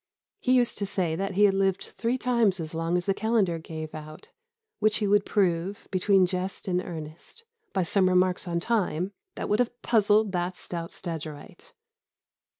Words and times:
He 0.39 0.53
used 0.53 0.79
to 0.79 0.85
say 0.87 1.15
that 1.15 1.35
he 1.35 1.43
had 1.45 1.53
lived 1.53 1.93
three 1.95 2.17
times 2.17 2.59
as 2.59 2.73
long 2.73 2.97
as 2.97 3.05
the 3.05 3.13
calendar 3.13 3.59
gave 3.59 3.93
out; 3.93 4.29
which 4.79 4.97
he 4.97 5.05
would 5.05 5.27
prove, 5.27 5.87
between 5.91 6.25
jest 6.25 6.67
and 6.67 6.81
earnest, 6.81 7.43
by 7.71 7.83
some 7.83 8.09
remarks 8.09 8.47
on 8.47 8.59
Time, 8.59 9.11
'That 9.35 9.47
would 9.47 9.59
have 9.59 9.79
puzzled 9.83 10.31
that 10.31 10.57
stout 10.57 10.91
Stagyrite. 10.91 11.73